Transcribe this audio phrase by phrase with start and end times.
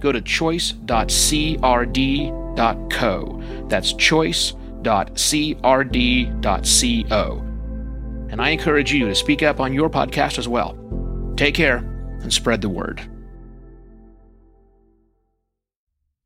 [0.00, 0.84] go to choice.crd.co.
[3.68, 4.64] That's choice.crd.co.
[8.30, 10.76] And I encourage you to speak up on your podcast as well.
[11.36, 11.78] Take care
[12.20, 13.00] and spread the word.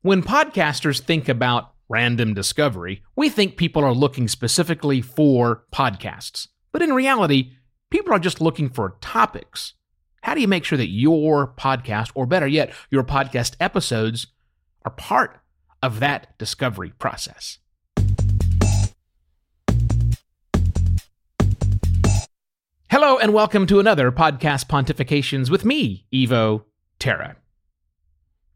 [0.02, 6.48] When podcasters think about random discovery, we think people are looking specifically for podcasts.
[6.72, 7.52] But in reality,
[7.90, 9.74] people are just looking for topics.
[10.22, 14.28] How do you make sure that your podcast, or better yet, your podcast episodes,
[14.84, 15.40] are part
[15.82, 17.58] of that discovery process?
[22.88, 26.66] Hello, and welcome to another Podcast Pontifications with me, Evo
[27.00, 27.34] Terra.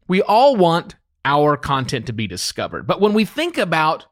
[0.07, 4.05] We all want our content to be discovered, but when we think about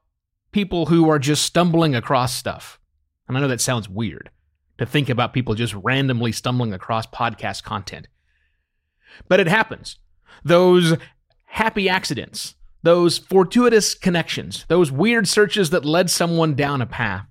[0.52, 2.82] people who are just stumbling across stuff,
[3.30, 4.30] and I know that sounds weird
[4.78, 8.08] to think about people just randomly stumbling across podcast content,
[9.28, 9.98] but it happens.
[10.44, 10.96] Those
[11.46, 17.26] happy accidents, those fortuitous connections, those weird searches that led someone down a path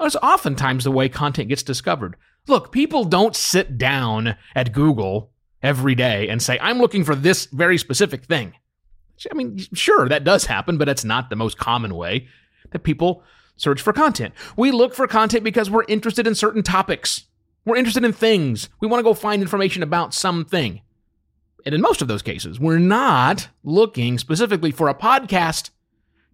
[0.00, 2.16] that's oftentimes the way content gets discovered.
[2.48, 5.30] Look, people don't sit down at Google
[5.62, 8.54] every day and say, I'm looking for this very specific thing.
[9.30, 12.28] I mean, sure, that does happen, but it's not the most common way
[12.70, 13.22] that people
[13.60, 14.34] search for content.
[14.56, 17.26] We look for content because we're interested in certain topics.
[17.64, 18.70] We're interested in things.
[18.80, 20.80] We want to go find information about something.
[21.66, 25.70] And in most of those cases, we're not looking specifically for a podcast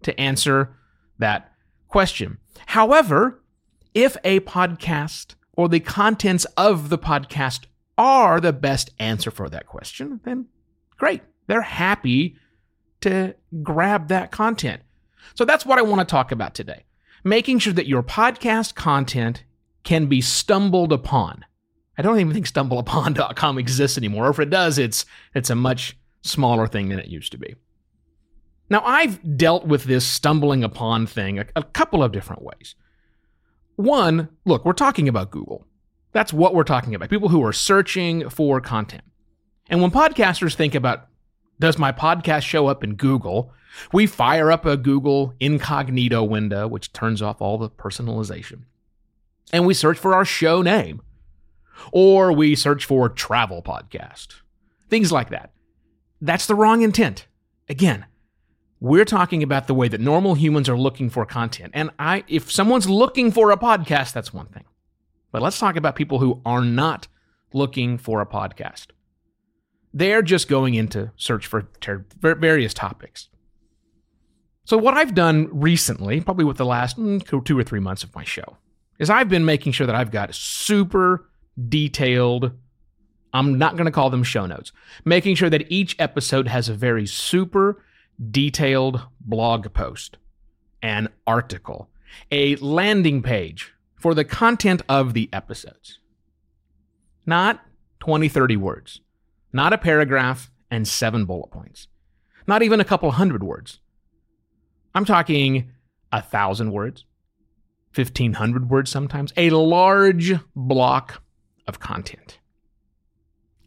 [0.03, 0.73] to answer
[1.19, 1.51] that
[1.89, 2.37] question.
[2.67, 3.41] However,
[3.93, 7.65] if a podcast or the contents of the podcast
[7.97, 10.45] are the best answer for that question, then
[10.97, 11.23] great.
[11.47, 12.37] They're happy
[13.01, 14.81] to grab that content.
[15.35, 16.85] So that's what I want to talk about today.
[17.27, 19.43] Making sure that your podcast content
[19.83, 21.43] can be stumbled upon.
[21.97, 24.27] I don't even think stumbleupon.com exists anymore.
[24.27, 27.55] Or if it does, it's it's a much smaller thing than it used to be.
[28.69, 32.75] Now, I've dealt with this stumbling upon thing a, a couple of different ways.
[33.75, 35.67] One, look, we're talking about Google.
[36.13, 37.09] That's what we're talking about.
[37.09, 39.03] People who are searching for content.
[39.69, 41.07] And when podcasters think about,
[41.59, 43.51] does my podcast show up in Google?
[43.91, 48.63] We fire up a Google incognito window, which turns off all the personalization.
[49.53, 51.01] And we search for our show name.
[51.91, 54.41] Or we search for travel podcast.
[54.89, 55.51] Things like that.
[56.21, 57.27] That's the wrong intent.
[57.69, 58.05] Again,
[58.79, 61.71] we're talking about the way that normal humans are looking for content.
[61.73, 64.65] And I if someone's looking for a podcast, that's one thing.
[65.31, 67.07] But let's talk about people who are not
[67.53, 68.87] looking for a podcast.
[69.93, 73.29] They're just going into search for ter- various topics.
[74.67, 78.13] So what I've done recently, probably with the last mm, 2 or 3 months of
[78.13, 78.57] my show,
[78.99, 81.29] is I've been making sure that I've got super
[81.69, 82.51] detailed
[83.33, 84.73] I'm not going to call them show notes.
[85.05, 87.81] Making sure that each episode has a very super
[88.31, 90.17] detailed blog post,
[90.81, 91.89] an article,
[92.29, 95.99] a landing page for the content of the episodes.
[97.25, 97.63] Not
[98.01, 98.99] 20, 30 words,
[99.53, 101.87] not a paragraph and seven bullet points,
[102.47, 103.79] not even a couple hundred words.
[104.97, 105.69] I'm talking
[106.11, 107.05] a thousand words,
[107.93, 111.21] 1500 words sometimes, a large block
[111.67, 112.39] of content.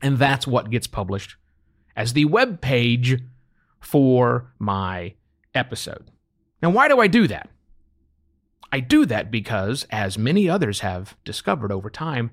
[0.03, 1.37] And that's what gets published
[1.95, 3.23] as the web page
[3.79, 5.15] for my
[5.55, 6.11] episode.
[6.61, 7.49] Now, why do I do that?
[8.73, 12.33] I do that because, as many others have discovered over time,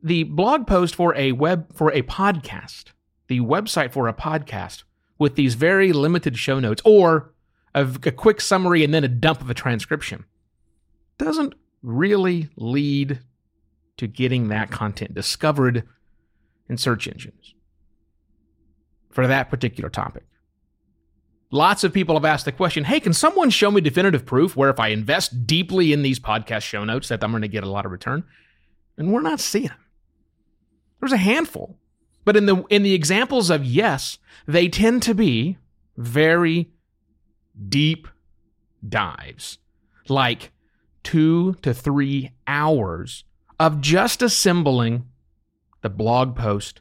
[0.00, 2.92] the blog post for a web for a podcast,
[3.26, 4.84] the website for a podcast
[5.18, 7.32] with these very limited show notes or
[7.74, 10.24] a, a quick summary and then a dump of a transcription
[11.18, 13.20] doesn't really lead
[13.96, 15.84] to getting that content discovered
[16.68, 17.54] in search engines
[19.10, 20.24] for that particular topic.
[21.50, 24.70] Lots of people have asked the question hey, can someone show me definitive proof where
[24.70, 27.70] if I invest deeply in these podcast show notes that I'm going to get a
[27.70, 28.24] lot of return?
[28.96, 29.76] And we're not seeing them.
[31.00, 31.78] There's a handful.
[32.24, 35.58] But in the in the examples of yes, they tend to be
[35.96, 36.70] very
[37.68, 38.08] deep
[38.86, 39.58] dives.
[40.08, 40.52] Like
[41.04, 43.24] 2 to 3 hours
[43.58, 45.06] of just assembling
[45.82, 46.80] the blog post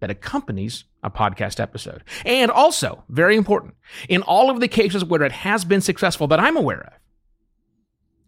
[0.00, 2.02] that accompanies a podcast episode.
[2.24, 3.74] And also, very important,
[4.08, 6.92] in all of the cases where it has been successful that I'm aware of,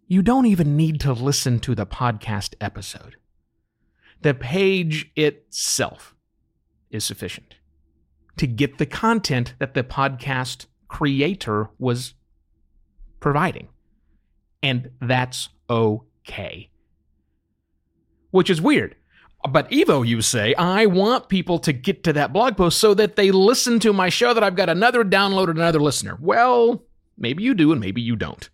[0.07, 3.17] you don't even need to listen to the podcast episode.
[4.21, 6.12] The page itself
[6.93, 7.57] is sufficient
[8.37, 12.15] to get the content that the podcast creator was
[13.21, 13.69] providing.
[14.63, 16.71] And that's okay.
[18.31, 18.97] Which is weird.
[19.51, 23.17] But Evo, you say, I want people to get to that blog post so that
[23.17, 26.17] they listen to my show that I've got another download and another listener.
[26.21, 26.85] Well,
[27.19, 28.49] maybe you do and maybe you don't.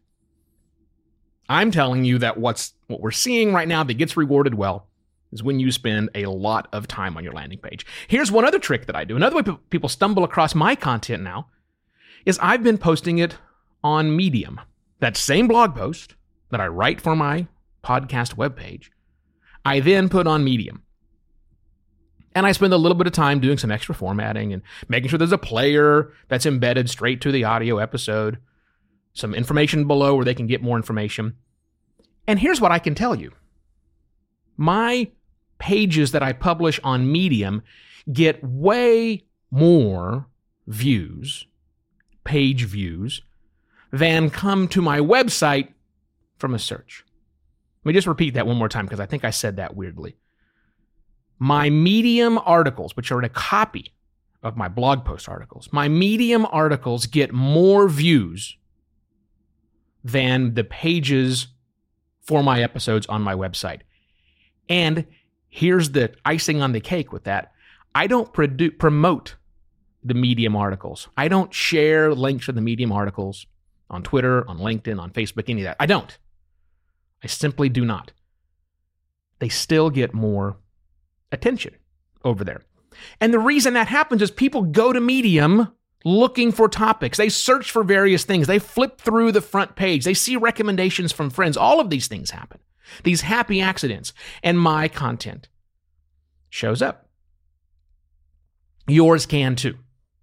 [1.50, 4.87] I'm telling you that what's what we're seeing right now that gets rewarded well
[5.32, 7.84] is when you spend a lot of time on your landing page.
[8.06, 9.16] Here's one other trick that I do.
[9.16, 11.48] Another way people stumble across my content now
[12.24, 13.36] is I've been posting it
[13.82, 14.60] on Medium.
[15.00, 16.14] That same blog post
[16.50, 17.46] that I write for my
[17.84, 18.88] podcast webpage,
[19.64, 20.82] I then put on Medium.
[22.34, 25.18] And I spend a little bit of time doing some extra formatting and making sure
[25.18, 28.38] there's a player that's embedded straight to the audio episode,
[29.12, 31.36] some information below where they can get more information.
[32.26, 33.32] And here's what I can tell you
[34.56, 35.10] my
[35.58, 37.62] pages that I publish on Medium
[38.12, 40.26] get way more
[40.66, 41.46] views,
[42.24, 43.22] page views,
[43.90, 45.68] than come to my website
[46.38, 47.04] from a search.
[47.84, 50.16] Let me just repeat that one more time because I think I said that weirdly.
[51.38, 53.94] My Medium articles, which are in a copy
[54.42, 58.56] of my blog post articles, my Medium articles get more views
[60.04, 61.48] than the pages
[62.22, 63.80] for my episodes on my website.
[64.68, 65.06] And
[65.48, 67.52] here's the icing on the cake with that
[67.94, 69.36] I don't produ- promote
[70.04, 71.08] the Medium articles.
[71.16, 73.46] I don't share links to the Medium articles
[73.90, 75.76] on Twitter, on LinkedIn, on Facebook, any of that.
[75.80, 76.16] I don't.
[77.22, 78.12] I simply do not.
[79.38, 80.58] They still get more
[81.32, 81.74] attention
[82.24, 82.62] over there.
[83.20, 85.68] And the reason that happens is people go to Medium
[86.04, 87.18] looking for topics.
[87.18, 88.46] They search for various things.
[88.46, 90.04] They flip through the front page.
[90.04, 91.56] They see recommendations from friends.
[91.56, 92.60] All of these things happen.
[93.04, 94.12] These happy accidents.
[94.42, 95.48] And my content
[96.50, 97.08] shows up.
[98.86, 99.76] Yours can too.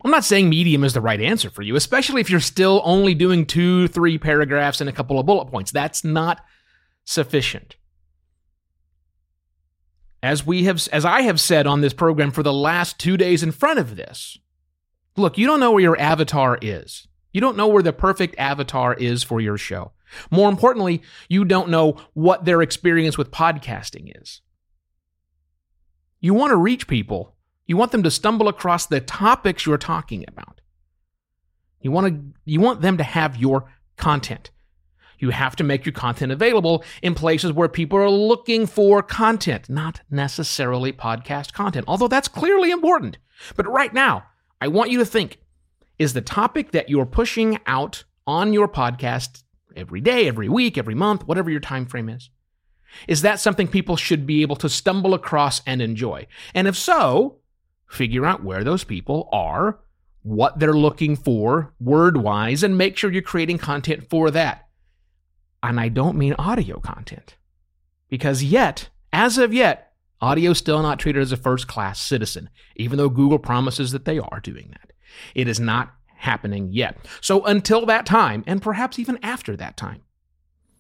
[0.04, 3.16] I'm not saying medium is the right answer for you, especially if you're still only
[3.16, 5.72] doing two, three paragraphs and a couple of bullet points.
[5.72, 6.44] That's not
[7.06, 7.76] sufficient.
[10.22, 13.44] As we have as I have said on this program for the last 2 days
[13.44, 14.38] in front of this.
[15.18, 17.08] Look, you don't know where your avatar is.
[17.36, 19.92] You don't know where the perfect avatar is for your show.
[20.32, 24.40] More importantly, you don't know what their experience with podcasting is.
[26.22, 27.36] You want to reach people.
[27.66, 30.62] You want them to stumble across the topics you're talking about.
[31.82, 34.52] You want to you want them to have your content.
[35.20, 39.70] You have to make your content available in places where people are looking for content,
[39.70, 43.18] not necessarily podcast content, although that's clearly important.
[43.58, 44.24] But right now,
[44.62, 45.40] I want you to think
[45.98, 49.44] is the topic that you're pushing out on your podcast
[49.76, 52.30] every day, every week, every month, whatever your time frame is,
[53.08, 56.28] is that something people should be able to stumble across and enjoy?
[56.54, 57.40] And if so,
[57.88, 59.80] figure out where those people are,
[60.24, 64.68] what they're looking for word wise, and make sure you're creating content for that.
[65.62, 67.38] And I don't mean audio content.
[68.10, 72.50] Because yet, as of yet, audio is still not treated as a first class citizen,
[72.76, 74.92] even though Google promises that they are doing that.
[75.34, 76.98] It is not happening yet.
[77.22, 80.02] So until that time, and perhaps even after that time,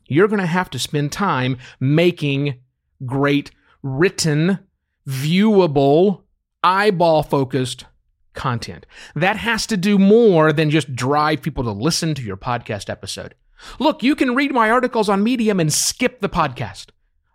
[0.07, 2.59] you're going to have to spend time making
[3.05, 3.51] great
[3.81, 4.59] written,
[5.07, 6.21] viewable,
[6.63, 7.85] eyeball focused
[8.33, 8.85] content.
[9.15, 13.35] That has to do more than just drive people to listen to your podcast episode.
[13.79, 16.87] Look, you can read my articles on Medium and skip the podcast.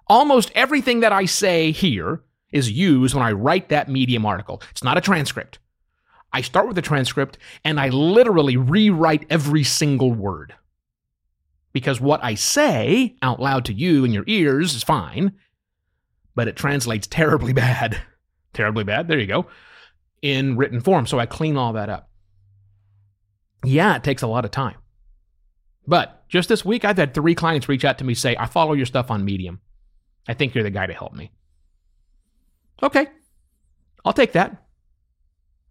[0.07, 4.61] Almost everything that I say here is used when I write that Medium article.
[4.71, 5.59] It's not a transcript.
[6.33, 10.55] I start with a transcript and I literally rewrite every single word.
[11.73, 15.33] Because what I say out loud to you in your ears is fine,
[16.35, 18.01] but it translates terribly bad.
[18.53, 19.47] terribly bad, there you go,
[20.23, 21.07] in written form.
[21.07, 22.11] So I clean all that up.
[23.65, 24.77] Yeah, it takes a lot of time.
[25.87, 28.73] But just this week, I've had three clients reach out to me say, I follow
[28.73, 29.61] your stuff on Medium.
[30.29, 31.33] I think you're the guy to help me.
[32.83, 33.09] Okay,
[34.05, 34.65] I'll take that.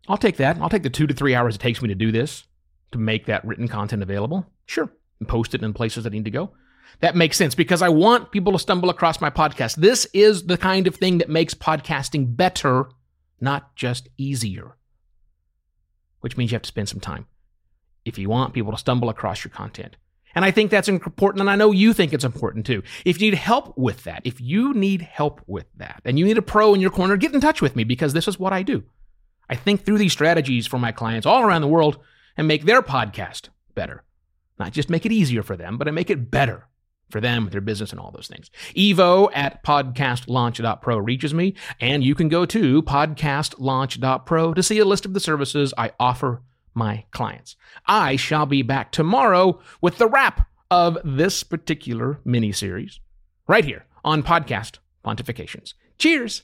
[0.09, 0.57] I'll take that.
[0.59, 2.43] I'll take the two to three hours it takes me to do this
[2.91, 4.45] to make that written content available.
[4.65, 4.91] Sure.
[5.19, 6.51] And post it in places that need to go.
[7.01, 9.75] That makes sense because I want people to stumble across my podcast.
[9.75, 12.89] This is the kind of thing that makes podcasting better,
[13.39, 14.75] not just easier,
[16.21, 17.27] which means you have to spend some time
[18.03, 19.95] if you want people to stumble across your content.
[20.35, 22.83] And I think that's important, and I know you think it's important too.
[23.05, 26.37] If you need help with that, if you need help with that, and you need
[26.37, 28.63] a pro in your corner, get in touch with me because this is what I
[28.63, 28.83] do.
[29.49, 31.99] I think through these strategies for my clients all around the world
[32.37, 34.03] and make their podcast better.
[34.57, 36.67] Not just make it easier for them, but I make it better
[37.09, 38.51] for them, their business, and all those things.
[38.75, 45.05] Evo at podcastlaunch.pro reaches me, and you can go to podcastlaunch.pro to see a list
[45.05, 47.55] of the services I offer my clients.
[47.87, 52.99] I shall be back tomorrow with the wrap of this particular mini series
[53.47, 55.73] right here on Podcast Pontifications.
[55.97, 56.43] Cheers!